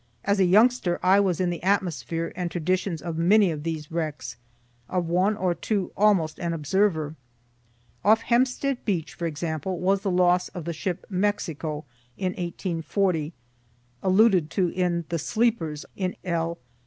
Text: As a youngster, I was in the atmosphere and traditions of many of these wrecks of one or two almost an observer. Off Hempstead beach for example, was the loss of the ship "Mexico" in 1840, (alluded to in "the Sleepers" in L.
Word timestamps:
As 0.25 0.39
a 0.39 0.45
youngster, 0.45 0.99
I 1.03 1.19
was 1.19 1.39
in 1.39 1.51
the 1.51 1.61
atmosphere 1.61 2.33
and 2.35 2.49
traditions 2.49 3.03
of 3.03 3.19
many 3.19 3.51
of 3.51 3.61
these 3.61 3.91
wrecks 3.91 4.35
of 4.89 5.05
one 5.07 5.37
or 5.37 5.53
two 5.53 5.91
almost 5.95 6.39
an 6.39 6.53
observer. 6.53 7.13
Off 8.03 8.21
Hempstead 8.23 8.83
beach 8.83 9.13
for 9.13 9.27
example, 9.27 9.79
was 9.79 10.01
the 10.01 10.09
loss 10.09 10.47
of 10.49 10.65
the 10.65 10.73
ship 10.73 11.05
"Mexico" 11.07 11.85
in 12.17 12.31
1840, 12.31 13.31
(alluded 14.01 14.49
to 14.49 14.69
in 14.69 15.05
"the 15.09 15.19
Sleepers" 15.19 15.85
in 15.95 16.15
L. 16.25 16.57